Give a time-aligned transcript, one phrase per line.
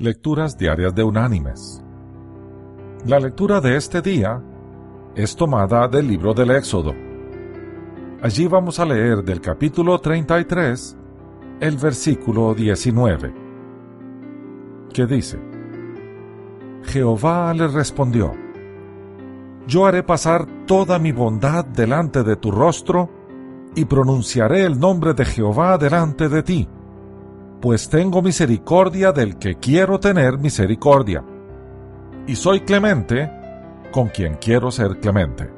[0.00, 1.82] Lecturas Diarias de Unánimes.
[3.04, 4.40] La lectura de este día
[5.16, 6.94] es tomada del libro del Éxodo.
[8.22, 10.96] Allí vamos a leer del capítulo 33
[11.58, 13.34] el versículo 19,
[14.94, 15.40] que dice,
[16.84, 18.36] Jehová le respondió,
[19.66, 23.10] Yo haré pasar toda mi bondad delante de tu rostro,
[23.74, 26.68] y pronunciaré el nombre de Jehová delante de ti
[27.60, 31.24] pues tengo misericordia del que quiero tener misericordia,
[32.26, 33.30] y soy clemente
[33.90, 35.50] con quien quiero ser clemente.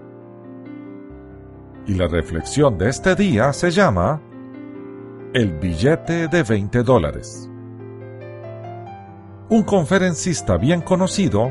[1.86, 4.22] Y la reflexión de este día se llama
[5.34, 7.50] El billete de 20 dólares.
[9.48, 11.50] Un conferencista bien conocido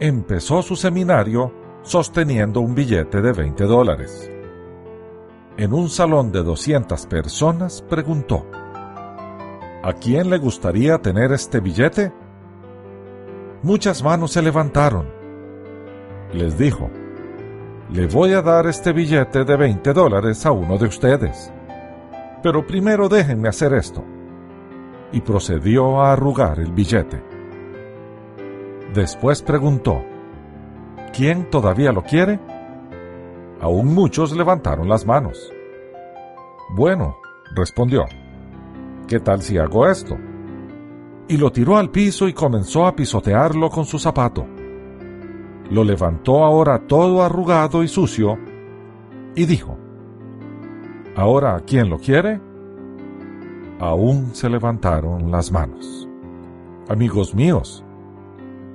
[0.00, 1.52] empezó su seminario
[1.82, 4.30] sosteniendo un billete de 20 dólares.
[5.56, 8.46] En un salón de 200 personas preguntó,
[9.82, 12.12] ¿A quién le gustaría tener este billete?
[13.62, 15.08] Muchas manos se levantaron.
[16.34, 16.90] Les dijo,
[17.90, 21.50] le voy a dar este billete de 20 dólares a uno de ustedes.
[22.42, 24.04] Pero primero déjenme hacer esto.
[25.12, 27.22] Y procedió a arrugar el billete.
[28.94, 30.04] Después preguntó,
[31.16, 32.38] ¿quién todavía lo quiere?
[33.62, 35.50] Aún muchos levantaron las manos.
[36.76, 37.16] Bueno,
[37.54, 38.04] respondió,
[39.10, 40.16] ¿qué tal si hago esto?
[41.26, 44.46] Y lo tiró al piso y comenzó a pisotearlo con su zapato.
[45.68, 48.38] Lo levantó ahora todo arrugado y sucio
[49.34, 49.76] y dijo,
[51.16, 52.40] ¿Ahora quién lo quiere?
[53.80, 56.08] Aún se levantaron las manos.
[56.88, 57.84] Amigos míos,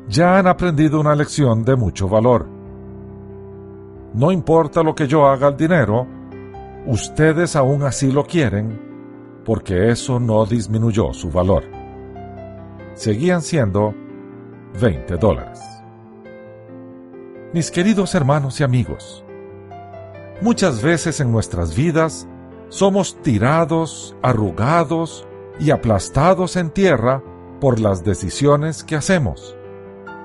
[0.10, 2.46] ya han aprendido una lección de mucho valor.
[4.14, 6.06] No importa lo que yo haga al dinero,
[6.88, 8.95] ustedes aún así lo quieren
[9.46, 11.64] porque eso no disminuyó su valor.
[12.96, 13.94] Seguían siendo
[14.82, 15.62] 20 dólares.
[17.54, 19.24] Mis queridos hermanos y amigos,
[20.42, 22.28] muchas veces en nuestras vidas
[22.70, 25.28] somos tirados, arrugados
[25.60, 27.24] y aplastados en tierra
[27.62, 29.56] por las decisiones que hacemos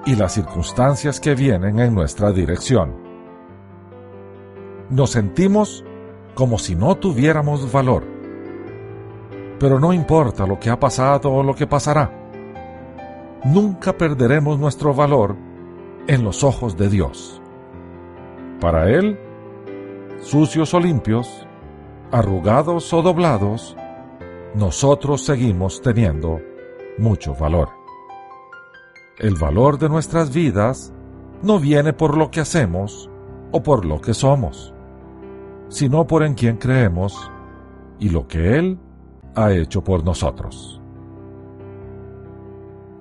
[0.07, 2.97] y las circunstancias que vienen en nuestra dirección.
[4.89, 5.85] Nos sentimos
[6.35, 8.20] como si no tuviéramos valor
[9.61, 12.11] pero no importa lo que ha pasado o lo que pasará.
[13.45, 15.37] Nunca perderemos nuestro valor
[16.09, 17.43] en los ojos de Dios.
[18.59, 19.21] Para Él,
[20.23, 21.47] sucios o limpios,
[22.11, 23.77] arrugados o doblados,
[24.55, 26.41] nosotros seguimos teniendo
[26.97, 27.69] mucho valor.
[29.19, 30.91] El valor de nuestras vidas
[31.43, 33.11] no viene por lo que hacemos
[33.53, 34.73] o por lo que somos,
[35.69, 37.31] sino por en quien creemos
[37.99, 38.79] y lo que Él
[39.35, 40.81] ha hecho por nosotros.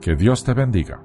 [0.01, 1.03] Que Dios te bendiga.